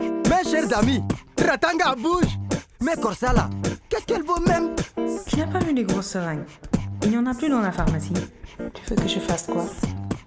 Mes 0.00 0.44
chers 0.50 0.78
amis, 0.78 1.02
Ratanga 1.38 1.94
bouge. 1.96 2.38
Mais 2.80 2.96
Corsala, 2.96 3.48
qu'est-ce 3.88 4.04
qu'elle 4.04 4.22
vaut 4.22 4.40
même? 4.46 4.74
Tu 5.26 5.36
n'as 5.38 5.46
pas 5.46 5.58
vu 5.60 5.72
des 5.72 5.84
grosses 5.84 6.08
seringues 6.08 6.44
Il 7.02 7.10
n'y 7.10 7.18
en 7.18 7.26
a 7.26 7.34
plus 7.34 7.48
dans 7.48 7.60
la 7.60 7.72
pharmacie. 7.72 8.12
Tu 8.74 8.82
veux 8.88 8.96
que 8.96 9.08
je 9.08 9.18
fasse 9.20 9.46
quoi? 9.46 9.64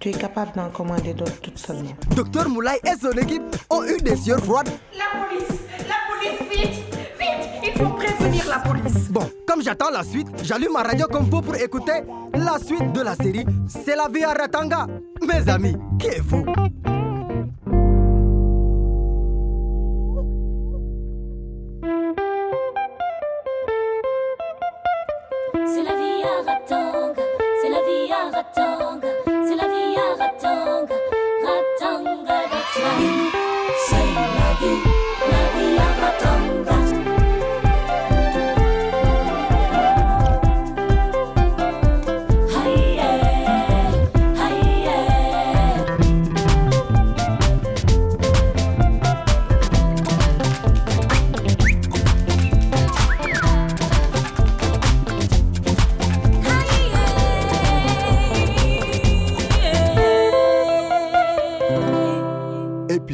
Tu 0.00 0.08
es 0.08 0.12
capable 0.12 0.52
d'en 0.56 0.68
commander 0.70 1.14
d'autres 1.14 1.40
toute 1.40 1.58
seulement. 1.58 1.92
Docteur 2.16 2.48
Moulay 2.48 2.80
et 2.84 2.98
son 3.00 3.12
équipe 3.12 3.42
ont 3.70 3.84
eu 3.84 3.96
des 3.98 4.28
yeux 4.28 4.36
froides. 4.38 4.70
La 4.98 5.20
police 5.28 5.60
La 5.88 5.94
police, 6.08 6.40
vite 6.50 6.84
Vite 7.18 7.48
Il 7.64 7.72
faut 7.80 7.90
prévenir 7.94 8.44
la 8.48 8.58
police 8.58 9.08
Bon, 9.10 9.30
comme 9.46 9.62
j'attends 9.62 9.90
la 9.90 10.02
suite, 10.02 10.28
j'allume 10.42 10.72
ma 10.72 10.82
radio 10.82 11.06
compo 11.06 11.40
pour 11.40 11.54
écouter 11.54 12.02
la 12.34 12.58
suite 12.58 12.92
de 12.92 13.00
la 13.02 13.14
série 13.14 13.46
C'est 13.68 13.94
la 13.94 14.08
vie 14.08 14.24
à 14.24 14.32
Ratanga. 14.32 14.86
Mes 15.26 15.48
amis, 15.48 15.76
qui 15.98 16.08
est 16.08 16.22
fou 16.22 16.44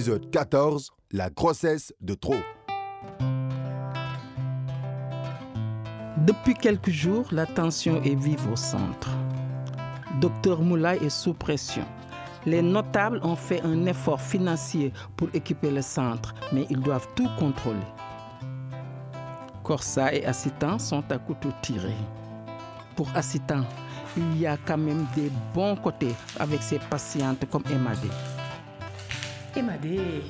Épisode 0.09 0.31
14 0.31 0.91
La 1.12 1.28
grossesse 1.28 1.92
de 2.01 2.14
trop. 2.14 2.41
Depuis 6.27 6.55
quelques 6.55 6.89
jours, 6.89 7.27
la 7.31 7.45
tension 7.45 8.03
est 8.03 8.15
vive 8.15 8.50
au 8.50 8.56
centre. 8.56 9.11
Docteur 10.19 10.62
Moulay 10.62 10.97
est 11.05 11.11
sous 11.11 11.34
pression. 11.34 11.84
Les 12.47 12.62
notables 12.62 13.20
ont 13.23 13.37
fait 13.37 13.61
un 13.61 13.84
effort 13.84 14.19
financier 14.19 14.95
pour 15.15 15.28
équiper 15.34 15.70
le 15.70 15.83
centre, 15.83 16.34
mais 16.55 16.67
ils 16.70 16.81
doivent 16.81 17.09
tout 17.15 17.28
contrôler. 17.39 17.77
Corsa 19.62 20.15
et 20.15 20.25
Assitan 20.25 20.78
sont 20.78 21.05
à 21.12 21.19
couteau 21.19 21.50
tiré. 21.61 21.93
Pour 22.97 23.15
Assitan, 23.15 23.62
il 24.17 24.41
y 24.41 24.47
a 24.47 24.56
quand 24.56 24.78
même 24.78 25.06
des 25.15 25.31
bons 25.53 25.77
côtés 25.77 26.15
avec 26.39 26.62
ses 26.62 26.78
patientes 26.78 27.45
comme 27.50 27.65
Emadé. 27.70 28.09
Emadé, 29.59 30.23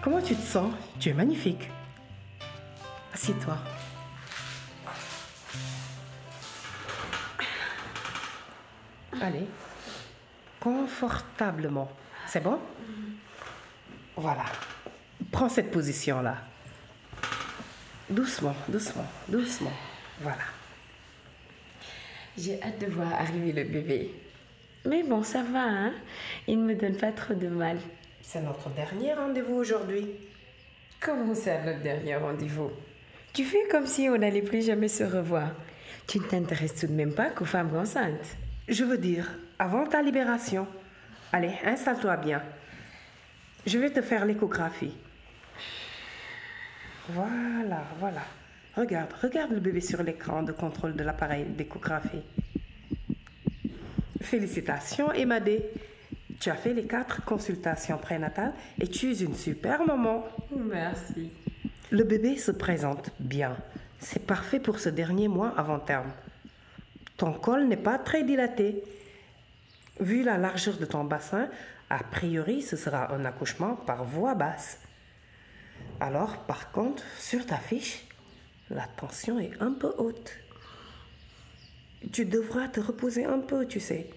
comment 0.00 0.22
tu 0.22 0.36
te 0.36 0.40
sens? 0.40 0.72
Tu 1.00 1.08
es 1.08 1.12
magnifique. 1.12 1.68
Assieds-toi. 3.12 3.58
Allez, 9.20 9.48
confortablement. 10.60 11.90
C'est 12.28 12.40
bon? 12.40 12.60
Voilà. 14.16 14.44
Prends 15.32 15.48
cette 15.48 15.72
position-là. 15.72 16.36
Doucement, 18.08 18.54
doucement, 18.68 19.06
doucement. 19.28 19.72
Voilà. 20.20 20.44
J'ai 22.38 22.62
hâte 22.62 22.78
de 22.78 22.86
voir 22.86 23.12
arriver 23.12 23.50
le 23.50 23.64
bébé. 23.64 24.14
Mais 24.86 25.02
bon, 25.02 25.24
ça 25.24 25.42
va, 25.42 25.64
hein? 25.64 25.92
Il 26.46 26.60
ne 26.60 26.66
me 26.68 26.74
donne 26.76 26.96
pas 26.96 27.10
trop 27.10 27.34
de 27.34 27.48
mal. 27.48 27.76
C'est 28.22 28.40
notre 28.40 28.70
dernier 28.70 29.14
rendez-vous 29.14 29.56
aujourd'hui. 29.56 30.06
Comment 31.00 31.34
ça, 31.34 31.62
notre 31.62 31.80
dernier 31.80 32.16
rendez-vous? 32.16 32.70
Tu 33.32 33.44
fais 33.44 33.66
comme 33.70 33.86
si 33.86 34.08
on 34.08 34.18
n'allait 34.18 34.42
plus 34.42 34.64
jamais 34.64 34.88
se 34.88 35.04
revoir. 35.04 35.52
Tu 36.06 36.18
ne 36.18 36.24
t'intéresses 36.24 36.74
tout 36.74 36.86
de 36.86 36.92
même 36.92 37.14
pas 37.14 37.30
qu'aux 37.30 37.44
femmes 37.44 37.74
enceintes. 37.76 38.36
Je 38.68 38.84
veux 38.84 38.98
dire, 38.98 39.30
avant 39.58 39.86
ta 39.86 40.02
libération. 40.02 40.66
Allez, 41.32 41.54
installe-toi 41.64 42.16
bien. 42.16 42.42
Je 43.66 43.78
vais 43.78 43.90
te 43.90 44.02
faire 44.02 44.24
l'échographie. 44.24 44.94
Voilà, 47.08 47.84
voilà. 47.98 48.22
Regarde, 48.76 49.12
regarde 49.22 49.52
le 49.52 49.60
bébé 49.60 49.80
sur 49.80 50.02
l'écran 50.02 50.42
de 50.42 50.52
contrôle 50.52 50.94
de 50.94 51.02
l'appareil 51.02 51.44
d'échographie. 51.44 52.22
Félicitations, 54.20 55.12
Emadé. 55.12 55.64
Tu 56.40 56.48
as 56.48 56.54
fait 56.54 56.72
les 56.72 56.86
quatre 56.86 57.22
consultations 57.22 57.98
prénatales 57.98 58.54
et 58.80 58.88
tu 58.88 59.12
es 59.12 59.20
une 59.20 59.34
super 59.34 59.84
maman. 59.84 60.24
Merci. 60.56 61.30
Le 61.90 62.02
bébé 62.02 62.38
se 62.38 62.50
présente 62.50 63.10
bien. 63.20 63.58
C'est 63.98 64.26
parfait 64.26 64.58
pour 64.58 64.78
ce 64.78 64.88
dernier 64.88 65.28
mois 65.28 65.52
avant 65.58 65.78
terme. 65.78 66.10
Ton 67.18 67.34
col 67.34 67.68
n'est 67.68 67.76
pas 67.76 67.98
très 67.98 68.24
dilaté. 68.24 68.82
Vu 70.00 70.22
la 70.22 70.38
largeur 70.38 70.78
de 70.78 70.86
ton 70.86 71.04
bassin, 71.04 71.50
a 71.90 72.02
priori, 72.02 72.62
ce 72.62 72.76
sera 72.76 73.12
un 73.12 73.26
accouchement 73.26 73.76
par 73.76 74.04
voie 74.04 74.34
basse. 74.34 74.78
Alors, 76.00 76.38
par 76.46 76.72
contre, 76.72 77.02
sur 77.18 77.44
ta 77.44 77.56
fiche, 77.56 78.06
la 78.70 78.86
tension 78.86 79.38
est 79.38 79.52
un 79.60 79.72
peu 79.72 79.92
haute. 79.98 80.32
Tu 82.12 82.24
devras 82.24 82.68
te 82.68 82.80
reposer 82.80 83.26
un 83.26 83.40
peu, 83.40 83.66
tu 83.66 83.78
sais. 83.78 84.08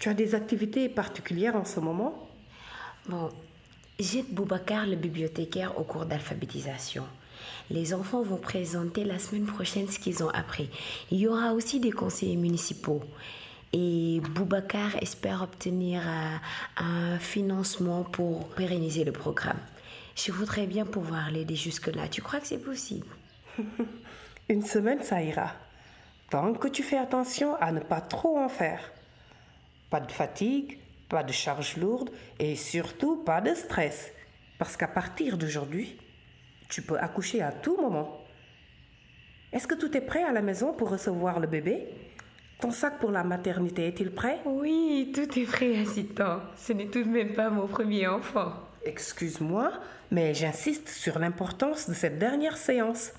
Tu 0.00 0.08
as 0.08 0.14
des 0.14 0.34
activités 0.34 0.88
particulières 0.88 1.56
en 1.56 1.66
ce 1.66 1.78
moment? 1.78 2.26
Bon, 3.06 3.28
j'aide 3.98 4.28
Boubacar, 4.30 4.86
le 4.86 4.96
bibliothécaire, 4.96 5.78
au 5.78 5.82
cours 5.82 6.06
d'alphabétisation. 6.06 7.04
Les 7.68 7.92
enfants 7.92 8.22
vont 8.22 8.38
présenter 8.38 9.04
la 9.04 9.18
semaine 9.18 9.44
prochaine 9.44 9.88
ce 9.88 9.98
qu'ils 9.98 10.24
ont 10.24 10.30
appris. 10.30 10.70
Il 11.10 11.18
y 11.18 11.28
aura 11.28 11.52
aussi 11.52 11.80
des 11.80 11.92
conseillers 11.92 12.36
municipaux. 12.36 13.02
Et 13.74 14.22
Boubacar 14.34 14.96
espère 15.02 15.42
obtenir 15.42 16.00
euh, 16.00 16.36
un 16.78 17.18
financement 17.18 18.02
pour 18.02 18.48
pérenniser 18.48 19.04
le 19.04 19.12
programme. 19.12 19.60
Je 20.16 20.32
voudrais 20.32 20.66
bien 20.66 20.86
pouvoir 20.86 21.30
l'aider 21.30 21.56
jusque-là. 21.56 22.08
Tu 22.08 22.22
crois 22.22 22.40
que 22.40 22.46
c'est 22.46 22.64
possible? 22.64 23.06
Une 24.48 24.62
semaine, 24.62 25.02
ça 25.02 25.20
ira. 25.22 25.52
Tant 26.30 26.54
que 26.54 26.68
tu 26.68 26.82
fais 26.82 26.96
attention 26.96 27.54
à 27.56 27.70
ne 27.70 27.80
pas 27.80 28.00
trop 28.00 28.38
en 28.38 28.48
faire. 28.48 28.80
Pas 29.90 30.00
de 30.00 30.12
fatigue, 30.12 30.78
pas 31.08 31.24
de 31.24 31.32
charge 31.32 31.76
lourde 31.76 32.10
et 32.38 32.56
surtout 32.56 33.16
pas 33.16 33.40
de 33.40 33.54
stress. 33.54 34.12
Parce 34.58 34.76
qu'à 34.76 34.88
partir 34.88 35.36
d'aujourd'hui, 35.36 35.98
tu 36.68 36.82
peux 36.82 36.98
accoucher 36.98 37.42
à 37.42 37.50
tout 37.50 37.76
moment. 37.76 38.24
Est-ce 39.52 39.66
que 39.66 39.74
tout 39.74 39.96
est 39.96 40.00
prêt 40.00 40.22
à 40.22 40.32
la 40.32 40.42
maison 40.42 40.72
pour 40.72 40.90
recevoir 40.90 41.40
le 41.40 41.48
bébé? 41.48 41.88
Ton 42.60 42.70
sac 42.70 42.98
pour 43.00 43.10
la 43.10 43.24
maternité 43.24 43.88
est-il 43.88 44.12
prêt? 44.12 44.38
Oui, 44.44 45.10
tout 45.14 45.38
est 45.38 45.46
prêt, 45.46 45.80
assistant. 45.80 46.40
Ce 46.56 46.72
n'est 46.72 46.86
tout 46.86 47.02
de 47.02 47.08
même 47.08 47.32
pas 47.32 47.50
mon 47.50 47.66
premier 47.66 48.06
enfant. 48.06 48.52
Excuse-moi, 48.84 49.72
mais 50.10 50.34
j'insiste 50.34 50.88
sur 50.88 51.18
l'importance 51.18 51.88
de 51.88 51.94
cette 51.94 52.18
dernière 52.18 52.56
séance. 52.56 53.12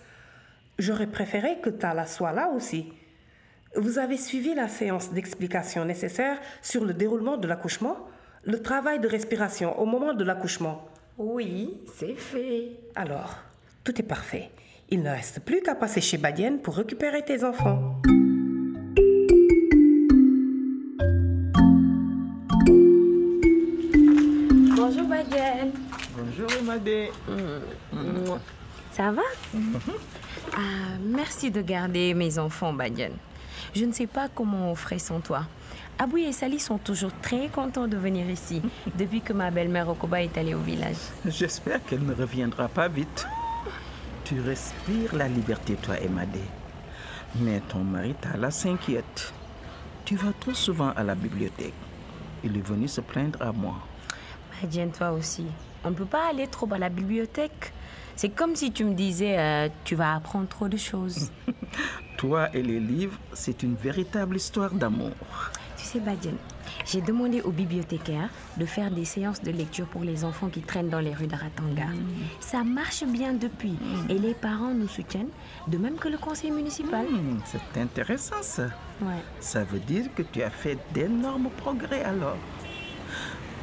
J'aurais 0.79 1.07
préféré 1.07 1.59
que 1.61 1.69
Tala 1.69 2.05
soit 2.05 2.31
là 2.31 2.49
aussi. 2.55 2.93
Vous 3.75 3.97
avez 3.99 4.17
suivi 4.17 4.53
la 4.53 4.67
séance 4.67 5.11
d'explication 5.11 5.85
nécessaire 5.85 6.37
sur 6.61 6.83
le 6.83 6.93
déroulement 6.93 7.37
de 7.37 7.47
l'accouchement 7.47 7.97
Le 8.43 8.61
travail 8.61 8.99
de 8.99 9.07
respiration 9.07 9.79
au 9.79 9.85
moment 9.85 10.13
de 10.13 10.23
l'accouchement 10.23 10.85
Oui, 11.17 11.77
c'est 11.97 12.15
fait. 12.15 12.71
Alors, 12.95 13.35
tout 13.83 13.97
est 13.99 14.03
parfait. 14.05 14.49
Il 14.89 15.01
ne 15.03 15.09
reste 15.09 15.39
plus 15.39 15.61
qu'à 15.61 15.75
passer 15.75 16.01
chez 16.01 16.17
Badienne 16.17 16.59
pour 16.59 16.75
récupérer 16.75 17.23
tes 17.23 17.43
enfants. 17.45 17.95
Bonjour, 24.75 25.07
Badiane. 25.07 25.71
Bonjour 26.17 26.51
Emadé. 26.59 27.11
Ça 28.91 29.11
va? 29.11 29.21
Ah, 30.53 30.59
Merci 31.03 31.51
de 31.51 31.61
garder 31.61 32.13
mes 32.13 32.37
enfants, 32.37 32.73
Badiane. 32.73 33.13
Je 33.73 33.85
ne 33.85 33.91
sais 33.93 34.07
pas 34.07 34.27
comment 34.27 34.71
on 34.71 34.75
ferait 34.75 34.99
sans 34.99 35.21
toi. 35.21 35.45
Abou 35.97 36.17
et 36.17 36.31
Sally 36.31 36.59
sont 36.59 36.77
toujours 36.77 37.11
très 37.21 37.47
contents 37.47 37.87
de 37.87 37.95
venir 37.95 38.29
ici 38.29 38.61
depuis 38.97 39.21
que 39.21 39.33
ma 39.33 39.51
belle-mère 39.51 39.87
Okoba 39.87 40.21
est 40.21 40.37
allée 40.37 40.53
au 40.53 40.59
village. 40.59 40.97
J'espère 41.25 41.83
qu'elle 41.85 42.03
ne 42.03 42.13
reviendra 42.13 42.67
pas 42.67 42.87
vite. 42.87 43.27
Tu 44.25 44.39
respires 44.41 45.15
la 45.15 45.27
liberté, 45.27 45.75
toi, 45.75 45.99
Emadé. 45.99 46.41
Mais 47.39 47.61
ton 47.61 47.83
mari 47.83 48.13
Tala 48.19 48.51
s'inquiète. 48.51 49.33
Tu 50.03 50.15
vas 50.15 50.33
trop 50.39 50.53
souvent 50.53 50.91
à 50.95 51.03
la 51.03 51.15
bibliothèque. 51.15 51.73
il 52.43 52.57
est 52.57 52.67
venu 52.67 52.87
se 52.87 52.99
plaindre 53.01 53.41
à 53.41 53.51
moi. 53.51 53.75
Badiane, 54.61 54.91
toi 54.91 55.11
aussi. 55.11 55.45
On 55.83 55.91
ne 55.91 55.95
peut 55.95 56.05
pas 56.05 56.29
aller 56.29 56.47
trop 56.47 56.67
à 56.73 56.77
la 56.77 56.89
bibliothèque. 56.89 57.73
C'est 58.15 58.29
comme 58.29 58.55
si 58.55 58.71
tu 58.71 58.83
me 58.83 58.93
disais, 58.93 59.39
euh, 59.39 59.69
tu 59.83 59.95
vas 59.95 60.15
apprendre 60.15 60.47
trop 60.47 60.67
de 60.67 60.77
choses. 60.77 61.31
Toi 62.21 62.49
et 62.53 62.61
les 62.61 62.79
livres, 62.79 63.17
c'est 63.33 63.63
une 63.63 63.73
véritable 63.73 64.35
histoire 64.35 64.71
d'amour. 64.75 65.09
tu 65.75 65.83
sais, 65.83 65.99
Badiane, 65.99 66.37
j'ai 66.85 67.01
demandé 67.01 67.41
au 67.41 67.49
bibliothécaire 67.49 68.29
de 68.57 68.65
faire 68.67 68.91
des 68.91 69.05
séances 69.05 69.41
de 69.41 69.49
lecture 69.49 69.87
pour 69.87 70.03
les 70.03 70.23
enfants 70.23 70.49
qui 70.49 70.61
traînent 70.61 70.89
dans 70.89 70.99
les 70.99 71.15
rues 71.15 71.25
de 71.25 71.35
Ratanga. 71.35 71.87
Ça 72.39 72.63
marche 72.63 73.03
bien 73.05 73.33
depuis. 73.33 73.73
Et 74.07 74.19
les 74.19 74.35
parents 74.35 74.71
nous 74.71 74.87
soutiennent, 74.87 75.31
de 75.67 75.79
même 75.79 75.95
que 75.95 76.09
le 76.09 76.19
conseil 76.19 76.51
municipal. 76.51 77.07
Hmm, 77.07 77.39
c'est 77.43 77.81
intéressant 77.81 78.43
ça. 78.43 78.67
Ouais. 79.01 79.23
Ça 79.39 79.63
veut 79.63 79.79
dire 79.79 80.05
que 80.13 80.21
tu 80.21 80.43
as 80.43 80.51
fait 80.51 80.77
d'énormes 80.93 81.49
progrès 81.57 82.03
alors. 82.03 82.37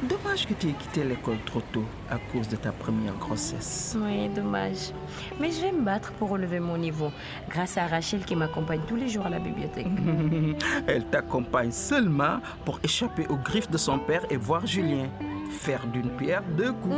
Dommage 0.03 0.47
que 0.47 0.53
tu 0.53 0.69
aies 0.69 0.73
quitté 0.73 1.03
l'école 1.03 1.39
trop 1.45 1.61
tôt 1.73 1.83
à 2.09 2.17
cause 2.31 2.47
de 2.47 2.55
ta 2.55 2.71
première 2.71 3.15
grossesse. 3.15 3.97
Oui, 3.99 4.29
dommage. 4.29 4.93
Mais 5.41 5.51
je 5.51 5.59
vais 5.59 5.73
me 5.73 5.81
battre 5.81 6.13
pour 6.13 6.29
relever 6.29 6.61
mon 6.61 6.77
niveau, 6.77 7.11
grâce 7.49 7.77
à 7.77 7.85
Rachel 7.85 8.23
qui 8.23 8.35
m'accompagne 8.35 8.79
tous 8.87 8.95
les 8.95 9.09
jours 9.09 9.25
à 9.25 9.29
la 9.29 9.39
bibliothèque. 9.39 9.87
Elle 10.87 11.05
t'accompagne 11.05 11.71
seulement 11.71 12.39
pour 12.63 12.79
échapper 12.81 13.27
aux 13.27 13.37
griffes 13.37 13.69
de 13.69 13.77
son 13.77 13.99
père 13.99 14.23
et 14.29 14.37
voir 14.37 14.65
Julien. 14.65 15.09
Faire 15.51 15.85
d'une 15.87 16.09
pierre 16.11 16.43
deux 16.57 16.71
coups. 16.71 16.95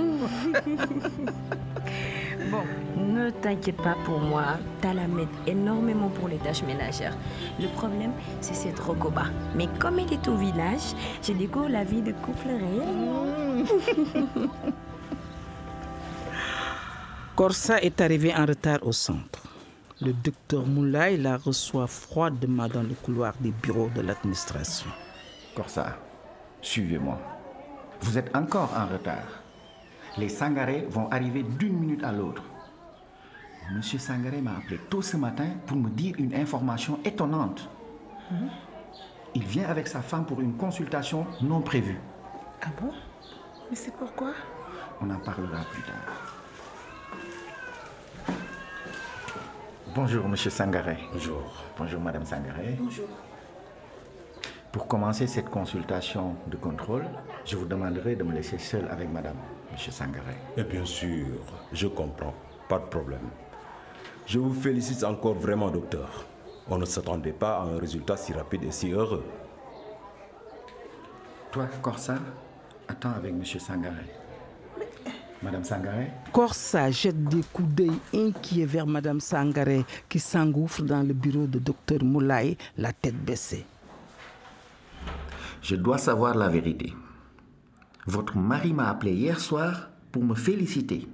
Bon, 2.50 2.64
ne 3.12 3.30
t'inquiète 3.30 3.78
pas 3.78 3.96
pour 4.06 4.20
moi. 4.20 4.58
Tala 4.82 5.08
m'aide 5.08 5.28
énormément 5.46 6.10
pour 6.10 6.28
les 6.28 6.38
tâches 6.38 6.64
ménagères. 6.64 7.16
Le 7.60 7.68
problème, 7.68 8.12
c'est 8.40 8.54
cette 8.54 8.80
Rocoba. 8.80 9.26
Mais 9.56 9.68
comme 9.80 10.00
elle 10.00 10.14
est 10.14 10.28
au 10.28 10.36
village, 10.36 10.96
je 11.22 11.34
découvre 11.34 11.70
la 11.70 11.84
vie 11.84 12.02
de 12.02 12.14
couple 12.14 12.48
réel. 12.48 13.66
Corsa 17.36 17.82
est 17.82 18.02
arrivé 18.02 18.34
en 18.36 18.46
retard 18.46 18.80
au 18.84 18.92
centre. 18.92 19.42
Le 20.02 20.14
docteur 20.14 20.66
Moulay 20.66 21.18
la 21.18 21.38
reçoit 21.38 21.88
froidement 21.88 22.68
dans 22.68 22.84
le 22.84 22.96
couloir 23.04 23.34
des 23.40 23.52
bureaux 23.52 23.90
de 23.96 24.02
l'administration. 24.02 24.90
Corsa, 25.56 25.98
suivez-moi. 26.62 27.20
Vous 28.02 28.18
êtes 28.18 28.36
encore 28.36 28.72
en 28.76 28.88
retard. 28.92 29.44
Les 30.18 30.30
Sangaré 30.30 30.86
vont 30.90 31.08
arriver 31.10 31.44
d'une 31.44 31.78
minute 31.78 32.04
à 32.04 32.12
l'autre. 32.12 32.44
Monsieur 33.70 34.00
Sangaré 34.00 34.42
m'a 34.42 34.58
appelé 34.58 34.78
tôt 34.90 35.02
ce 35.02 35.16
matin 35.16 35.48
pour 35.66 35.78
me 35.78 35.90
dire 35.90 36.16
une 36.18 36.34
information 36.34 37.00
étonnante. 37.06 37.70
Il 39.34 39.44
vient 39.44 39.70
avec 39.70 39.88
sa 39.88 40.02
femme 40.02 40.26
pour 40.26 40.42
une 40.42 40.56
consultation 40.58 41.26
non 41.42 41.62
prévue. 41.62 42.00
Ah 42.62 42.70
bon? 42.82 42.92
Mais 43.70 43.76
c'est 43.76 43.94
pourquoi? 43.94 44.34
On 45.00 45.10
en 45.10 45.20
parlera 45.20 45.64
plus 45.72 45.84
tard. 45.84 46.38
Bonjour, 49.96 50.28
monsieur 50.28 50.50
Sangaré. 50.50 50.98
Bonjour. 51.14 51.44
Bonjour, 51.78 52.02
madame 52.02 52.26
Sangaré. 52.26 52.78
Bonjour. 52.80 53.08
Pour 54.72 54.88
commencer 54.88 55.28
cette 55.28 55.50
consultation 55.50 56.36
de 56.48 56.56
contrôle, 56.56 57.06
je 57.46 57.58
vous 57.58 57.66
demanderai 57.66 58.16
de 58.16 58.24
me 58.24 58.34
laisser 58.34 58.58
seul 58.58 58.88
avec 58.90 59.10
madame, 59.10 59.36
monsieur 59.72 59.92
Sangaré. 59.92 60.36
Et 60.56 60.64
bien 60.64 60.86
sûr, 60.86 61.28
je 61.74 61.88
comprends. 61.88 62.34
Pas 62.70 62.80
de 62.80 62.86
problème. 62.86 63.30
Je 64.32 64.40
vous 64.40 64.54
félicite 64.54 65.04
encore 65.04 65.34
vraiment, 65.34 65.70
docteur. 65.70 66.24
On 66.70 66.78
ne 66.78 66.86
s'attendait 66.86 67.34
pas 67.34 67.58
à 67.58 67.64
un 67.64 67.78
résultat 67.78 68.16
si 68.16 68.32
rapide 68.32 68.64
et 68.64 68.72
si 68.72 68.90
heureux. 68.90 69.26
Toi, 71.52 71.68
Corsa, 71.82 72.18
attends 72.88 73.12
avec 73.12 73.34
monsieur 73.34 73.60
Sangaré. 73.60 74.06
Madame 75.44 75.66
Sangaré? 75.66 76.12
Corsa 76.32 76.90
jette 76.92 77.22
des 77.26 77.42
coups 77.52 77.68
d'œil 77.68 78.00
inquiets 78.16 78.64
vers 78.64 78.88
Madame 78.88 79.20
Sangaré 79.20 79.84
qui 80.08 80.20
s'engouffre 80.20 80.82
dans 80.82 81.06
le 81.06 81.14
bureau 81.14 81.46
de 81.46 81.60
docteur 81.60 82.02
Moulay, 82.02 82.56
la 82.78 82.94
tête 82.94 83.22
baissée. 83.22 83.66
Je 85.62 85.76
dois 85.76 85.98
savoir 85.98 86.36
la 86.36 86.48
vérité. 86.48 86.94
Votre 88.08 88.38
mari 88.38 88.72
m'a 88.72 88.92
appelé 88.92 89.12
hier 89.12 89.42
soir 89.42 89.90
pour 90.10 90.24
me 90.24 90.36
féliciter. 90.36 91.06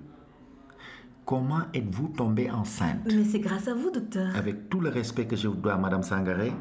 Comment 1.28 1.64
êtes-vous 1.74 2.08
tombée 2.08 2.50
enceinte? 2.50 3.02
Mais 3.06 3.26
c'est 3.26 3.42
grâce 3.42 3.68
à 3.68 3.74
vous, 3.74 3.92
docteur. 3.92 4.34
Avec 4.34 4.70
tout 4.70 4.80
le 4.80 4.88
respect 4.88 5.28
que 5.28 5.36
je 5.36 5.50
vous 5.50 5.58
dois, 5.58 5.76
Madame 5.76 6.02
Sangaré, 6.02 6.54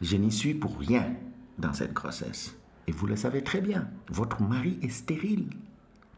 je 0.00 0.16
n'y 0.16 0.32
suis 0.32 0.54
pour 0.54 0.78
rien 0.78 1.14
dans 1.58 1.74
cette 1.74 1.92
grossesse. 1.92 2.56
Et 2.86 2.90
vous 2.90 3.06
le 3.06 3.16
savez 3.16 3.44
très 3.44 3.60
bien, 3.60 3.86
votre 4.08 4.40
mari 4.40 4.78
est 4.80 4.88
stérile. 4.88 5.44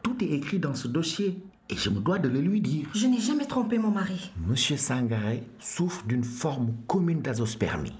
Tout 0.04 0.22
est 0.22 0.28
écrit 0.28 0.60
dans 0.60 0.76
ce 0.76 0.86
dossier 0.86 1.42
et 1.68 1.74
je 1.74 1.90
me 1.90 1.98
dois 1.98 2.20
de 2.20 2.28
le 2.28 2.40
lui 2.40 2.60
dire. 2.60 2.86
Je 2.94 3.08
n'ai 3.08 3.18
jamais 3.18 3.46
trompé 3.46 3.76
mon 3.76 3.90
mari. 3.90 4.30
Monsieur 4.46 4.76
Sangaré 4.76 5.42
souffre 5.58 6.06
d'une 6.06 6.22
forme 6.22 6.74
commune 6.86 7.22
d'azospermie, 7.22 7.98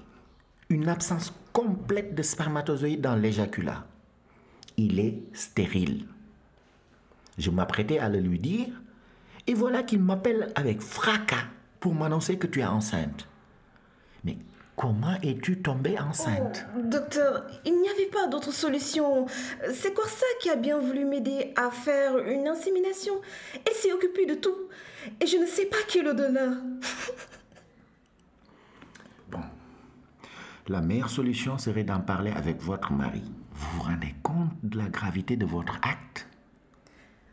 une 0.69 0.87
absence 0.87 1.33
complète 1.51 2.15
de 2.15 2.23
spermatozoïdes 2.23 3.01
dans 3.01 3.17
l'éjaculat. 3.17 3.85
Il 4.77 5.01
est 5.01 5.21
stérile. 5.33 6.05
Je 7.37 7.51
m'apprêtais 7.51 7.99
à 7.99 8.07
le 8.07 8.21
lui 8.21 8.39
dire, 8.39 8.69
et 9.47 9.53
voilà 9.53 9.83
qu'il 9.83 9.99
m'appelle 9.99 10.51
avec 10.55 10.81
fracas 10.81 11.45
pour 11.79 11.93
m'annoncer 11.93 12.37
que 12.37 12.47
tu 12.47 12.61
es 12.61 12.65
enceinte. 12.65 13.27
Mais 14.23 14.37
comment 14.75 15.15
es-tu 15.21 15.61
tombée 15.61 15.99
enceinte? 15.99 16.65
Docteur, 16.83 17.45
il 17.63 17.79
n'y 17.79 17.89
avait 17.89 18.09
pas 18.11 18.27
d'autre 18.27 18.51
solution. 18.51 19.27
C'est 19.71 19.93
Corsa 19.93 20.25
qui 20.41 20.49
a 20.49 20.55
bien 20.55 20.79
voulu 20.79 21.05
m'aider 21.05 21.53
à 21.55 21.69
faire 21.69 22.17
une 22.17 22.47
insémination? 22.47 23.13
Elle 23.65 23.75
s'est 23.75 23.93
occupée 23.93 24.25
de 24.25 24.35
tout. 24.35 24.57
Et 25.21 25.27
je 25.27 25.37
ne 25.37 25.45
sais 25.45 25.65
pas 25.65 25.77
qui 25.87 25.99
est 25.99 26.03
le 26.03 26.13
donneur. 26.13 26.53
Bon, 29.31 29.41
la 30.67 30.81
meilleure 30.81 31.09
solution 31.09 31.57
serait 31.57 31.83
d'en 31.83 31.99
parler 31.99 32.31
avec 32.31 32.61
votre 32.61 32.91
mari. 32.93 33.23
Vous 33.53 33.77
vous 33.77 33.83
rendez 33.83 34.13
compte 34.21 34.51
de 34.63 34.77
la 34.77 34.87
gravité 34.87 35.35
de 35.35 35.45
votre 35.45 35.75
acte? 35.77 36.27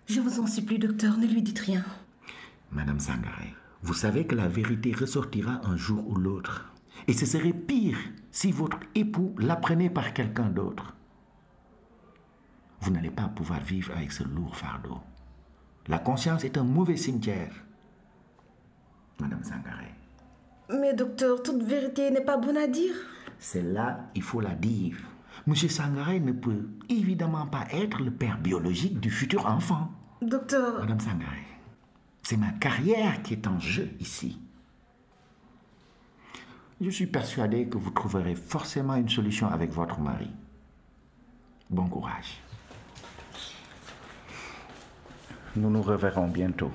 Je 0.07 0.21
vous 0.21 0.41
en 0.41 0.47
supplie, 0.47 0.79
docteur, 0.79 1.17
ne 1.17 1.27
lui 1.27 1.43
dites 1.43 1.59
rien. 1.59 1.85
Madame 2.73 3.01
Sangaré, 3.01 3.55
vous 3.83 3.95
savez 3.95 4.27
que 4.27 4.35
la 4.35 4.49
vérité 4.49 4.93
ressortira 4.93 5.61
un 5.65 5.77
jour 5.77 6.07
ou 6.09 6.15
l'autre. 6.17 6.73
Et 7.09 7.13
ce 7.13 7.27
serait 7.27 7.53
pire 7.53 7.99
si 8.31 8.53
votre 8.53 8.79
époux 8.95 9.35
l'apprenait 9.39 9.91
par 9.91 10.13
quelqu'un 10.15 10.49
d'autre. 10.49 10.95
Vous 12.81 12.91
n'allez 12.91 13.11
pas 13.11 13.29
pouvoir 13.29 13.61
vivre 13.61 13.93
avec 13.97 14.13
ce 14.13 14.25
lourd 14.25 14.57
fardeau. 14.57 14.99
La 15.89 15.99
conscience 15.99 16.45
est 16.45 16.57
un 16.59 16.65
mauvais 16.65 16.97
cimetière. 16.97 17.53
Madame 19.21 19.43
Sangaré, 19.45 19.95
Mais 20.71 20.95
docteur, 20.95 21.43
toute 21.43 21.63
vérité 21.63 22.11
n'est 22.11 22.25
pas 22.25 22.37
bonne 22.39 22.57
à 22.57 22.67
dire. 22.67 22.95
celle-là, 23.39 24.01
il 24.15 24.23
faut 24.23 24.41
la 24.41 24.55
dire. 24.55 24.97
Monsieur 25.47 25.69
Sangaré 25.69 26.21
ne 26.21 26.33
peut 26.33 26.69
évidemment 26.89 27.47
pas 27.47 27.67
être 27.73 28.01
le 28.03 28.11
père 28.11 28.39
biologique 28.39 29.01
du 29.01 29.11
futur 29.11 29.47
enfant. 29.47 29.91
Docteur, 30.21 30.81
Madame 30.81 31.01
Sangaré, 31.01 31.43
c'est 32.23 32.37
ma 32.37 32.51
carrière 32.53 33.23
qui 33.23 33.35
est 33.35 33.47
en 33.47 33.59
jeu 33.59 33.91
ici. 34.01 34.39
Je 36.81 36.91
suis 36.91 37.07
persuadé 37.07 37.67
que 37.67 37.79
vous 37.79 37.91
trouverez 37.91 38.35
forcément 38.35 38.95
une 38.97 39.09
solution 39.09 39.49
avec 39.49 39.71
votre 39.73 40.01
mari. 40.01 40.31
Bon 41.71 41.87
courage. 41.87 42.41
Nous 45.55 45.71
nous 45.71 45.83
reverrons 45.83 46.29
bientôt. 46.29 46.71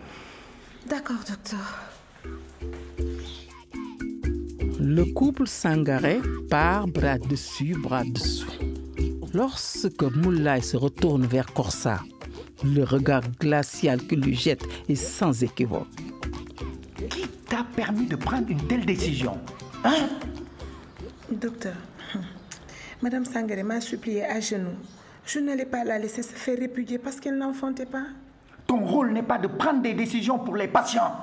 d'accord, 0.88 1.18
docteur. 1.28 1.84
Le 4.80 5.04
couple 5.14 5.48
Sangaré 5.48 6.22
part 6.50 6.88
bras 6.88 7.18
dessus, 7.18 7.76
bras 7.76 8.04
dessous. 8.04 8.52
Lorsque 9.34 10.04
Moulay 10.04 10.62
se 10.62 10.78
retourne 10.78 11.26
vers 11.26 11.52
Corsa, 11.54 12.02
le 12.64 12.84
regard 12.84 13.24
glacial 13.40 14.02
que 14.06 14.16
lui 14.16 14.36
jette 14.36 14.64
est 14.90 14.96
sans 14.96 15.44
équivoque. 15.44 15.88
Qui 17.10 17.28
t'a 17.48 17.66
permis 17.76 18.08
de 18.08 18.16
prendre 18.16 18.50
une 18.50 18.62
telle 18.68 18.86
décision 18.86 19.38
Hein? 19.84 20.08
Docteur, 21.32 21.76
Madame 23.02 23.26
Sangaré 23.26 23.64
m'a 23.64 23.80
supplié 23.80 24.24
à 24.26 24.40
genoux. 24.40 24.76
Je 25.26 25.40
n'allais 25.40 25.66
pas 25.66 25.84
la 25.84 26.00
laisser 26.00 26.24
se 26.24 26.34
faire 26.34 26.58
répudier 26.58 26.98
parce 26.98 27.20
qu'elle 27.20 27.38
n'enfantait 27.38 27.86
pas. 27.86 28.06
Ton 28.66 28.86
rôle 28.86 29.12
n'est 29.14 29.24
pas 29.24 29.38
de 29.38 29.48
prendre 29.48 29.82
des 29.82 29.94
décisions 29.94 30.40
pour 30.40 30.56
les 30.56 30.68
patients, 30.68 31.14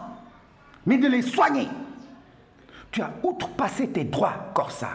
mais 0.86 0.98
de 0.98 1.08
les 1.08 1.22
soigner. 1.22 1.68
Tu 2.90 3.02
as 3.02 3.12
outrepassé 3.22 3.88
tes 3.88 4.04
droits, 4.04 4.52
Corsa. 4.54 4.90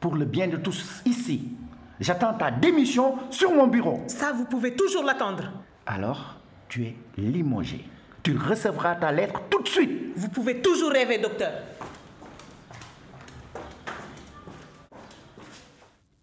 Pour 0.00 0.16
le 0.16 0.24
bien 0.24 0.48
de 0.48 0.56
tous 0.56 1.02
ici, 1.04 1.52
j'attends 2.00 2.34
ta 2.34 2.50
démission 2.50 3.18
sur 3.30 3.52
mon 3.52 3.66
bureau. 3.66 4.02
Ça, 4.08 4.32
vous 4.32 4.46
pouvez 4.46 4.74
toujours 4.74 5.04
l'attendre. 5.04 5.52
Alors, 5.86 6.36
tu 6.68 6.84
es 6.84 6.96
limogé. 7.16 7.84
Tu 8.22 8.36
recevras 8.36 8.96
ta 8.96 9.12
lettre 9.12 9.40
tout 9.48 9.62
de 9.62 9.68
suite. 9.68 10.12
Vous 10.16 10.28
pouvez 10.28 10.60
toujours 10.60 10.90
rêver, 10.90 11.18
docteur. 11.18 11.52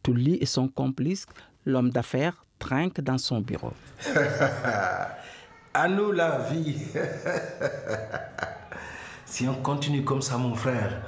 Tulli 0.03 0.37
et 0.39 0.45
son 0.45 0.67
complice 0.67 1.25
L'homme 1.65 1.89
d'affaires 1.89 2.45
trinque 2.59 3.01
dans 3.01 3.17
son 3.17 3.41
bureau. 3.41 3.73
à 5.73 5.87
nous 5.89 6.13
la 6.13 6.37
vie. 6.49 6.77
si 9.25 9.49
on 9.49 9.55
continue 9.55 10.05
comme 10.05 10.21
ça, 10.21 10.37
mon 10.37 10.55
frère, 10.55 11.01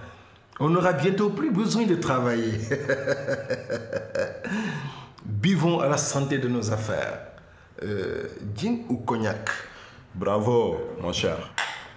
on 0.59 0.69
n'aura 0.69 0.91
bientôt 0.91 1.29
plus 1.29 1.49
besoin 1.49 1.85
de 1.85 1.95
travailler. 1.95 2.59
Buvons 5.41 5.79
à 5.79 5.87
la 5.87 5.95
santé 5.97 6.37
de 6.37 6.49
nos 6.49 6.73
affaires. 6.73 7.17
Euh, 7.81 8.27
gin 8.53 8.79
ou 8.89 8.97
cognac? 8.97 9.49
Bravo, 10.13 10.77
mon 10.99 11.13
cher. 11.13 11.37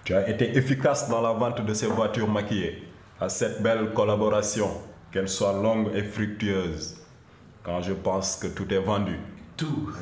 Tu 0.05 0.15
as 0.15 0.29
été 0.29 0.57
efficace 0.57 1.09
dans 1.09 1.21
la 1.21 1.33
vente 1.33 1.61
de 1.65 1.75
ces 1.75 1.89
voitures 1.89 2.29
maquillées. 2.29 2.87
À 3.21 3.29
cette 3.29 3.61
belle 3.61 3.93
collaboration, 3.95 4.71
qu'elle 5.11 5.29
soit 5.29 5.55
longue 5.55 5.89
et 5.93 6.05
fructueuse. 6.05 6.99
Quand 7.65 7.83
je 7.83 7.95
pense 7.95 8.37
que 8.37 8.47
tout 8.47 8.73
est 8.73 8.79
vendu. 8.79 9.19
Tout. 9.57 9.91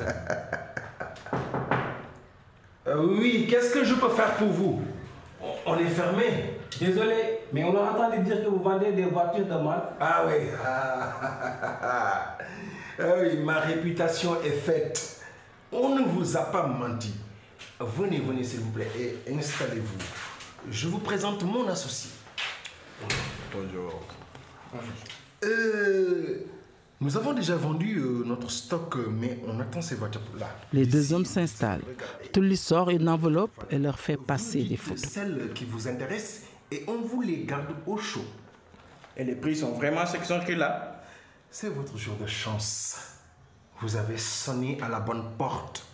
Euh, 2.87 2.95
oui, 3.19 3.45
qu'est-ce 3.47 3.71
que 3.75 3.83
je 3.83 3.93
peux 3.93 4.09
faire 4.09 4.33
pour 4.37 4.47
vous? 4.47 4.81
On- 5.67 5.77
est 5.77 5.85
fermé. 5.85 6.55
Désolé, 6.79 7.41
mais 7.53 7.63
on 7.63 7.77
a 7.77 7.91
entendu 7.91 8.23
dire 8.23 8.43
que 8.43 8.49
vous 8.49 8.57
vendez 8.61 8.91
des 8.91 9.05
voitures 9.05 9.45
de 9.45 9.53
marque. 9.53 9.91
Ah 9.99 10.23
oui. 10.27 10.47
Ah, 13.03 13.15
oui, 13.19 13.37
ma 13.37 13.59
réputation 13.59 14.41
est 14.43 14.51
faite. 14.51 15.21
On 15.71 15.95
ne 15.95 16.03
vous 16.03 16.37
a 16.37 16.41
pas 16.41 16.67
menti. 16.67 17.13
Venez, 17.79 18.19
venez 18.19 18.43
s'il 18.43 18.59
vous 18.59 18.69
plaît 18.69 18.91
et 18.99 19.33
installez-vous. 19.33 19.97
Je 20.69 20.87
vous 20.87 20.99
présente 20.99 21.43
mon 21.43 21.67
associé. 21.67 22.11
Bonjour. 23.51 24.03
Euh, 25.43 26.45
nous 26.99 27.17
avons 27.17 27.33
déjà 27.33 27.55
vendu 27.55 27.97
euh, 27.97 28.23
notre 28.23 28.51
stock, 28.51 28.95
euh, 28.97 29.07
mais 29.09 29.39
on 29.47 29.59
attend 29.59 29.81
ces 29.81 29.95
voitures-là. 29.95 30.47
Les 30.71 30.85
deux 30.85 31.11
hommes 31.13 31.25
s'installent. 31.25 31.81
Tully 32.31 32.55
sort 32.55 32.91
une 32.91 33.09
enveloppe 33.09 33.65
et 33.71 33.79
leur 33.79 33.99
fait 33.99 34.17
passer 34.17 34.63
des 34.63 34.77
photos. 34.77 35.09
Celles 35.09 35.51
qui 35.55 35.65
vous 35.65 35.87
intéressent 35.87 36.43
et 36.71 36.83
on 36.87 37.01
vous 37.01 37.21
les 37.21 37.45
garde 37.45 37.73
au 37.87 37.97
chaud. 37.97 38.25
Et 39.17 39.23
les 39.23 39.35
prix 39.35 39.55
sont 39.55 39.71
vraiment 39.71 40.05
ceux 40.05 40.19
qui 40.19 40.25
sont 40.25 40.39
écrits 40.39 40.55
là. 40.55 41.00
C'est 41.53 41.67
votre 41.67 41.97
jour 41.97 42.15
de 42.15 42.25
chance. 42.27 43.17
Vous 43.81 43.97
avez 43.97 44.17
sonné 44.17 44.77
à 44.81 44.87
la 44.87 45.01
bonne 45.01 45.23
porte. 45.37 45.85